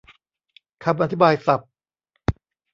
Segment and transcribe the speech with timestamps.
[0.83, 1.71] คำอธิบายศัพท์